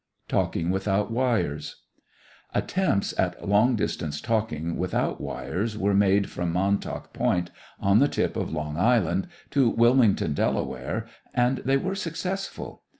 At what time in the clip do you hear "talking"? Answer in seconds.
0.27-0.71, 4.19-4.75